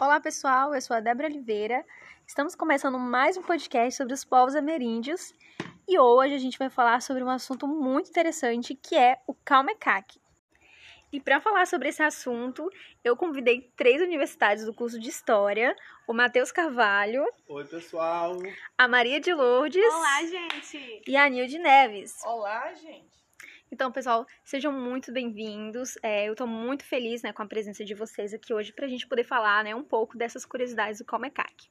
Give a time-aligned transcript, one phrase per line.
[0.00, 1.84] Olá pessoal, eu sou a Débora Oliveira.
[2.24, 5.34] Estamos começando mais um podcast sobre os povos ameríndios
[5.88, 10.20] e hoje a gente vai falar sobre um assunto muito interessante que é o Calmecac.
[11.12, 12.70] E para falar sobre esse assunto,
[13.02, 15.74] eu convidei três universidades do curso de História:
[16.06, 17.24] o Matheus Carvalho.
[17.48, 18.36] Oi, pessoal.
[18.76, 19.82] A Maria de Lourdes.
[19.82, 21.02] Olá, gente.
[21.08, 22.22] E a Nilde Neves.
[22.24, 23.27] Olá, gente.
[23.70, 25.98] Então, pessoal, sejam muito bem-vindos.
[26.02, 28.88] É, eu estou muito feliz né, com a presença de vocês aqui hoje para a
[28.88, 31.68] gente poder falar né, um pouco dessas curiosidades do Comecac.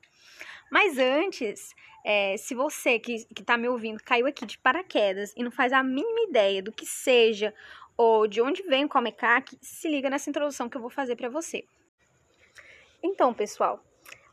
[0.71, 1.73] Mas antes,
[2.05, 5.81] é, se você que está me ouvindo caiu aqui de paraquedas e não faz a
[5.81, 7.52] mínima ideia do que seja
[7.98, 11.29] ou de onde vem o Comecac, se liga nessa introdução que eu vou fazer para
[11.29, 11.66] você.
[13.02, 13.84] Então, pessoal,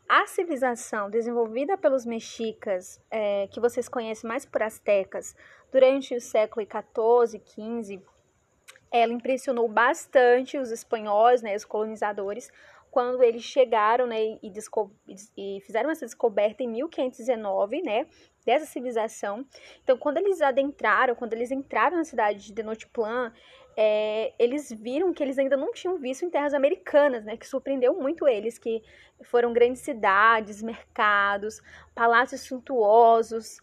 [0.07, 5.35] a civilização desenvolvida pelos mexicas, é, que vocês conhecem mais por astecas,
[5.71, 8.01] durante o século XIV, XV,
[8.91, 12.51] ela impressionou bastante os espanhóis, né, os colonizadores,
[12.89, 14.53] quando eles chegaram né, e,
[15.37, 18.07] e, fizeram essa descoberta em 1519, né,
[18.45, 19.45] dessa civilização.
[19.83, 23.33] Então, quando eles adentraram, quando eles entraram na cidade de Tenochtitlan,
[23.75, 27.35] é, eles viram que eles ainda não tinham visto em terras americanas, né?
[27.35, 28.81] Que surpreendeu muito eles, que
[29.23, 31.61] foram grandes cidades, mercados,
[31.93, 33.59] palácios suntuosos,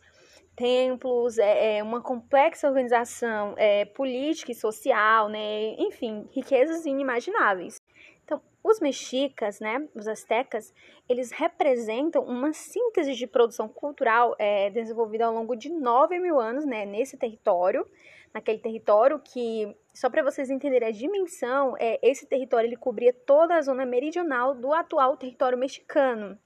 [0.56, 5.74] templos, é, é uma complexa organização é, política e social, né?
[5.78, 7.80] Enfim, riquezas inimagináveis.
[8.24, 10.72] Então, os mexicas, né, os astecas,
[11.08, 16.64] eles representam uma síntese de produção cultural é, desenvolvida ao longo de 9 mil anos,
[16.64, 17.86] né, nesse território,
[18.32, 23.56] naquele território que, só para vocês entenderem a dimensão, é, esse território ele cobria toda
[23.56, 26.38] a zona meridional do atual território mexicano.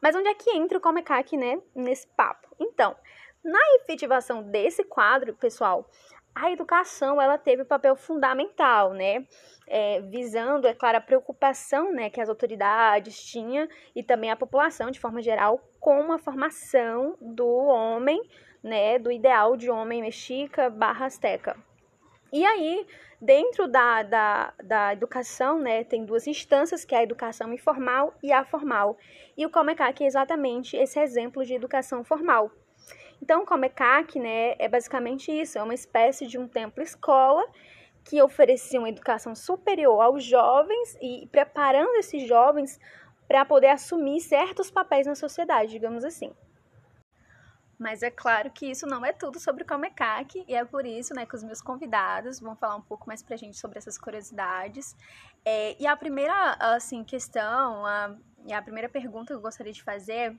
[0.00, 2.48] Mas onde é que entra o Comecac, né, nesse papo?
[2.58, 2.96] Então,
[3.44, 5.88] na efetivação desse quadro, pessoal,
[6.34, 9.26] a educação ela teve um papel fundamental, né?
[9.66, 14.90] É, visando, é claro, a preocupação né, que as autoridades tinham e também a população,
[14.90, 18.20] de forma geral, com a formação do homem
[18.62, 21.56] né, do ideal de homem mexica barra azteca.
[22.32, 22.86] E aí,
[23.20, 28.32] dentro da, da, da educação, né, tem duas instâncias, que é a educação informal e
[28.32, 28.96] a formal.
[29.36, 32.50] E o Comecac é exatamente esse exemplo de educação formal.
[33.22, 37.44] Então, o Comecac, né, é basicamente isso, é uma espécie de um templo-escola
[38.04, 42.78] que oferecia uma educação superior aos jovens e preparando esses jovens
[43.28, 46.32] para poder assumir certos papéis na sociedade, digamos assim.
[47.80, 51.14] Mas é claro que isso não é tudo sobre o Comecac, e é por isso
[51.14, 54.94] né, que os meus convidados vão falar um pouco mais pra gente sobre essas curiosidades.
[55.42, 58.14] É, e a primeira assim, questão, a,
[58.52, 60.38] a primeira pergunta que eu gostaria de fazer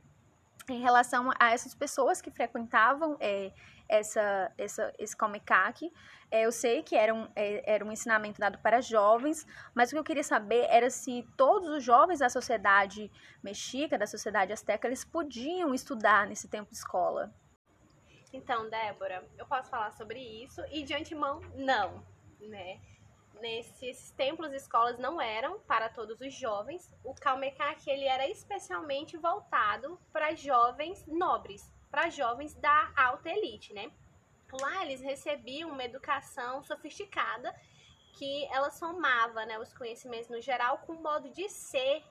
[0.70, 3.52] em relação a essas pessoas que frequentavam é,
[3.88, 5.92] essa, essa, esse Comecac.
[6.30, 9.94] É, eu sei que era um, é, era um ensinamento dado para jovens, mas o
[9.94, 13.12] que eu queria saber era se todos os jovens da sociedade
[13.44, 17.34] mexica, da sociedade azteca, eles podiam estudar nesse tempo de escola.
[18.34, 22.02] Então, Débora, eu posso falar sobre isso e de antemão, não,
[22.40, 22.80] né?
[23.42, 26.94] Nesses templos e escolas não eram para todos os jovens.
[27.04, 33.92] O Calmecac, ele era especialmente voltado para jovens nobres, para jovens da alta elite, né?
[34.62, 37.52] Lá eles recebiam uma educação sofisticada
[38.14, 42.04] que ela somava né, os conhecimentos no geral com o modo de ser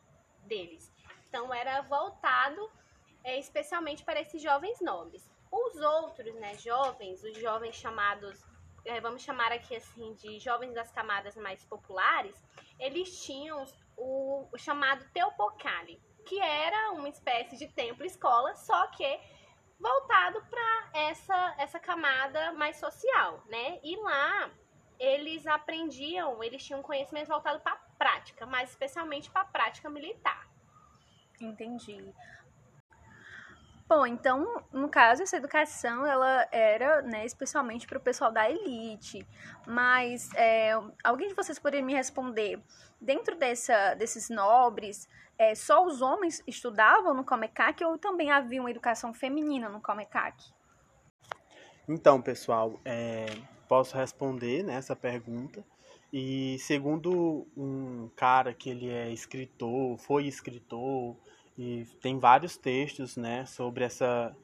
[0.46, 0.92] deles.
[1.28, 2.68] Então era voltado
[3.22, 5.30] é, especialmente para esses jovens nobres.
[5.48, 8.44] Os outros, né, jovens, os jovens chamados,
[9.02, 12.34] vamos chamar aqui assim de jovens das camadas mais populares,
[12.78, 19.20] eles tinham o, o chamado Teopocali, que era uma espécie de templo-escola, só que
[19.78, 23.80] voltado para essa, essa camada mais social, né?
[23.82, 24.50] E lá
[24.98, 30.46] eles aprendiam, eles tinham conhecimento voltado para a prática, mas especialmente para a prática militar.
[31.40, 32.14] Entendi.
[33.90, 39.26] Bom, então, no caso, essa educação, ela era, né, especialmente para o pessoal da elite.
[39.66, 40.70] Mas, é,
[41.02, 42.62] alguém de vocês poderia me responder,
[43.00, 48.70] dentro dessa, desses nobres, é, só os homens estudavam no Comecac ou também havia uma
[48.70, 50.40] educação feminina no Comecac?
[51.88, 53.26] Então, pessoal, é,
[53.66, 55.64] posso responder né, pergunta.
[56.12, 61.16] E segundo um cara que ele é escritor, foi escritor,
[61.60, 64.34] e tem vários textos, né, sobre essa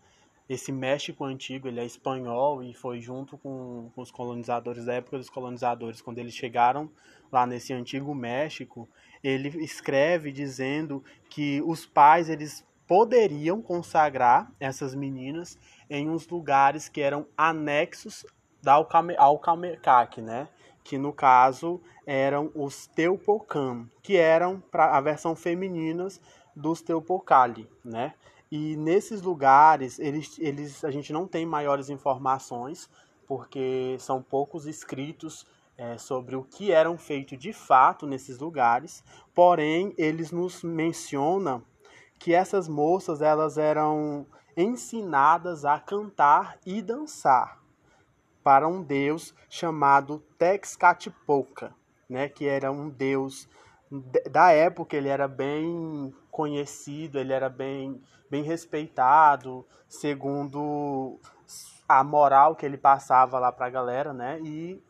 [0.48, 5.18] esse México antigo, ele é espanhol e foi junto com, com os colonizadores da época
[5.18, 6.88] dos colonizadores, quando eles chegaram
[7.32, 8.88] lá nesse antigo México,
[9.24, 15.58] ele escreve dizendo que os pais eles poderiam consagrar essas meninas
[15.90, 18.24] em uns lugares que eram anexos
[19.18, 20.48] ao Calmecac, né?
[20.84, 26.20] Que no caso eram os Teupocam, que eram pra, a versão femininas
[26.56, 28.14] dos Teupocali, né?
[28.50, 32.88] E nesses lugares, eles, eles, a gente não tem maiores informações,
[33.26, 39.04] porque são poucos escritos é, sobre o que eram feito de fato nesses lugares,
[39.34, 41.62] porém eles nos mencionam
[42.18, 44.26] que essas moças elas eram
[44.56, 47.60] ensinadas a cantar e dançar
[48.42, 51.74] para um deus chamado Texcatipoca,
[52.08, 53.48] né, que era um deus
[54.30, 58.00] da época, ele era bem conhecido, ele era bem,
[58.30, 61.20] bem respeitado, segundo
[61.88, 64.82] a moral que ele passava lá para a galera, né, e,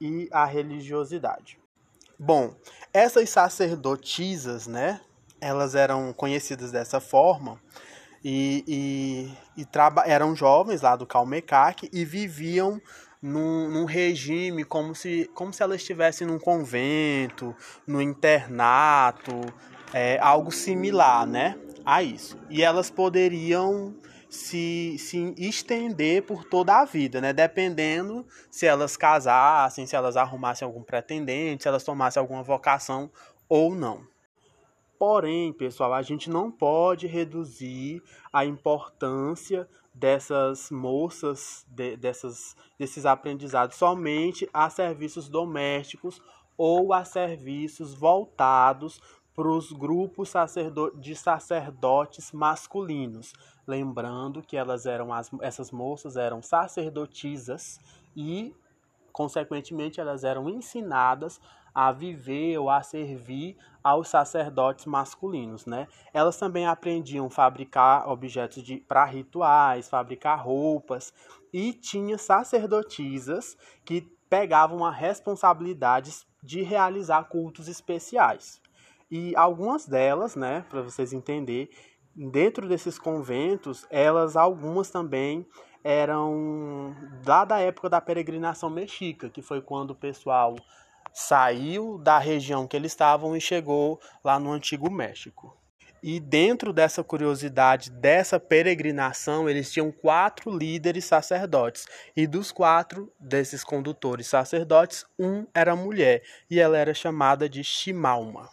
[0.00, 1.58] e a religiosidade.
[2.18, 2.54] Bom,
[2.92, 5.00] essas sacerdotisas, né,
[5.40, 7.60] elas eram conhecidas dessa forma
[8.22, 8.64] e,
[9.56, 9.66] e, e
[10.04, 12.80] eram jovens lá do Calmecac e viviam
[13.22, 17.54] num, num, regime como se, como se elas estivessem num convento,
[17.86, 19.32] no internato,
[19.92, 21.58] é, algo similar, né?
[21.84, 22.38] A isso.
[22.48, 23.94] E elas poderiam
[24.28, 27.32] se, se estender por toda a vida, né?
[27.32, 33.10] Dependendo se elas casassem, se elas arrumassem algum pretendente, se elas tomassem alguma vocação
[33.48, 34.08] ou não.
[34.98, 38.02] Porém, pessoal, a gente não pode reduzir
[38.32, 39.66] a importância
[40.00, 46.22] dessas moças, de, dessas, desses aprendizados somente a serviços domésticos
[46.56, 48.98] ou a serviços voltados
[49.34, 50.32] para os grupos
[50.98, 53.34] de sacerdotes masculinos.
[53.66, 57.78] Lembrando que elas eram as, essas moças eram sacerdotisas
[58.16, 58.54] e,
[59.12, 61.38] consequentemente, elas eram ensinadas
[61.80, 65.88] a viver ou a servir aos sacerdotes masculinos, né?
[66.12, 71.10] Elas também aprendiam fabricar objetos para rituais, fabricar roupas
[71.50, 76.12] e tinha sacerdotisas que pegavam a responsabilidade
[76.42, 78.60] de realizar cultos especiais.
[79.10, 81.70] E algumas delas, né, para vocês entenderem,
[82.14, 85.46] dentro desses conventos, elas algumas também
[85.82, 86.94] eram
[87.26, 90.54] lá da época da peregrinação mexica, que foi quando o pessoal
[91.12, 95.60] saiu da região que eles estavam e chegou lá no antigo México.
[96.02, 101.86] E dentro dessa curiosidade, dessa peregrinação, eles tinham quatro líderes sacerdotes.
[102.16, 106.22] E dos quatro desses condutores sacerdotes, um era mulher.
[106.48, 108.48] E ela era chamada de Shimalma.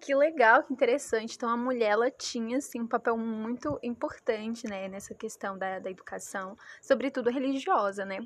[0.00, 1.34] Que legal, que interessante.
[1.34, 5.90] Então, a mulher ela tinha assim, um papel muito importante né, nessa questão da, da
[5.90, 8.04] educação, sobretudo religiosa.
[8.04, 8.18] Né?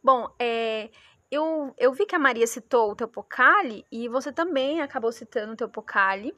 [0.00, 0.90] Bom, é,
[1.30, 5.56] eu, eu vi que a Maria citou o Teopocali e você também acabou citando o
[5.56, 6.34] Teopocali,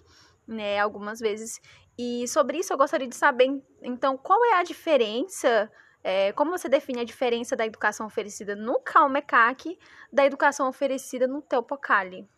[0.46, 1.60] né, algumas vezes.
[1.96, 5.70] E sobre isso eu gostaria de saber, então, qual é a diferença,
[6.02, 9.78] é, como você define a diferença da educação oferecida no Calmecac
[10.12, 12.28] da educação oferecida no Teopocali?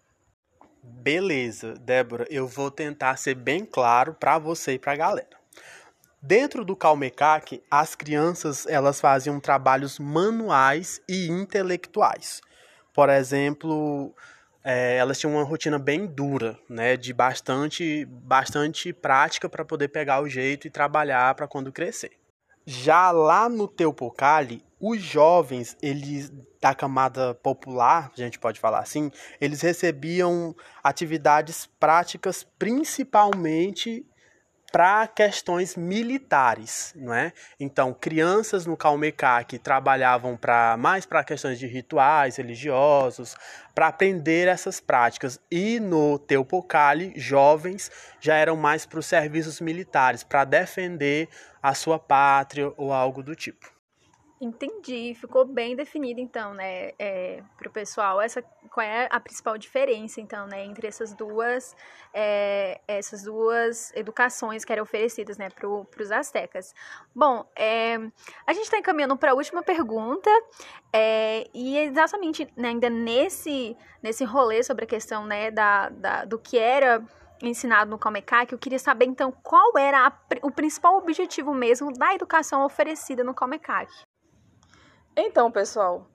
[0.83, 5.42] Beleza, Débora, eu vou tentar ser bem claro para você e para a galera.
[6.25, 12.41] Dentro do Calmecac, as crianças elas faziam trabalhos manuais e intelectuais.
[12.95, 14.15] Por exemplo,
[14.63, 20.23] é, elas tinham uma rotina bem dura, né, de bastante, bastante prática para poder pegar
[20.23, 22.13] o jeito e trabalhar para quando crescer.
[22.65, 29.11] Já lá no Teopocali, os jovens, eles da camada popular, a gente pode falar assim,
[29.41, 34.07] eles recebiam atividades práticas principalmente
[34.73, 37.35] para questões militares, não é?
[37.61, 43.37] Então, crianças no Calmecac trabalhavam para mais para questões de rituais religiosos,
[43.75, 45.39] para aprender essas práticas.
[45.51, 51.29] E no Teupocali, jovens já eram mais para os serviços militares, para defender
[51.63, 53.71] a sua pátria ou algo do tipo.
[54.41, 59.59] Entendi, ficou bem definido então, né, é, para o pessoal, essa, qual é a principal
[59.59, 61.77] diferença então, né, entre essas duas,
[62.13, 66.75] é, essas duas educações que eram oferecidas, né, para os astecas.
[67.15, 67.97] Bom, é,
[68.47, 70.31] a gente está encaminhando para a última pergunta,
[70.93, 76.39] é, e exatamente né, ainda nesse, nesse rolê sobre a questão, né, da, da, do
[76.39, 77.05] que era
[77.43, 80.13] ensinado no Comecac, eu queria saber então qual era a,
[80.43, 83.91] o principal objetivo mesmo da educação oferecida no Comecac.
[85.17, 86.07] Então, pessoal,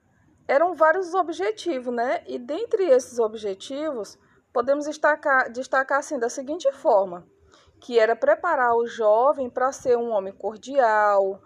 [0.48, 2.24] eram vários objetivos, né?
[2.26, 4.18] E dentre esses objetivos,
[4.54, 7.28] podemos destacar, destacar assim da seguinte forma,
[7.82, 11.42] que era preparar o jovem para ser um homem cordial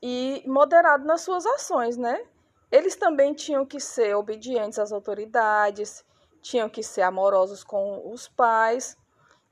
[0.00, 2.24] e moderado nas suas ações, né?
[2.70, 6.04] Eles também tinham que ser obedientes às autoridades,
[6.40, 8.96] tinham que ser amorosos com os pais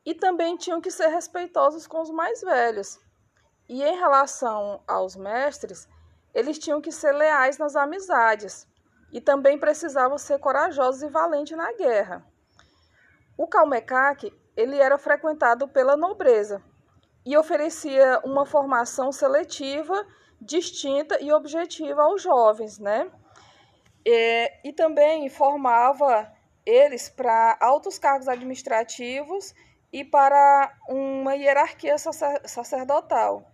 [0.05, 3.01] e também tinham que ser respeitosos com os mais velhos.
[3.69, 5.89] E em relação aos mestres,
[6.35, 8.67] eles tinham que ser leais nas amizades
[9.13, 12.25] e também precisavam ser corajosos e valentes na guerra.
[13.37, 16.63] O Calmecaque, ele era frequentado pela nobreza
[17.25, 20.07] e oferecia uma formação seletiva,
[20.41, 23.11] distinta e objetiva aos jovens, né?
[24.05, 26.33] E, e também formava
[26.67, 29.55] eles para altos cargos administrativos
[29.93, 33.45] e para uma hierarquia sacerdotal.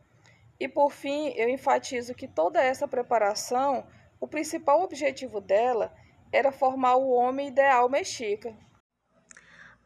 [0.59, 3.87] E por fim, eu enfatizo que toda essa preparação,
[4.21, 5.93] o principal objetivo dela
[6.33, 8.55] era formar o homem ideal mexica.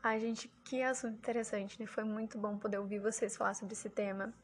[0.02, 1.86] Ai, gente, que assunto interessante, né?
[1.86, 4.34] Foi muito bom poder ouvir vocês falar sobre esse tema.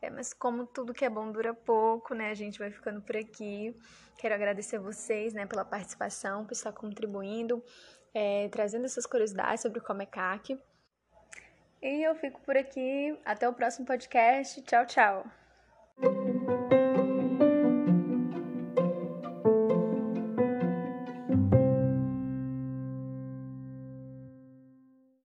[0.00, 2.30] É, mas como tudo que é bom dura pouco, né?
[2.30, 3.76] A gente vai ficando por aqui.
[4.18, 7.62] Quero agradecer vocês, né, pela participação, por estar contribuindo,
[8.14, 10.58] é, trazendo essas curiosidades sobre o Comecac.
[11.82, 13.18] E eu fico por aqui.
[13.24, 14.62] Até o próximo podcast.
[14.62, 16.25] Tchau, tchau.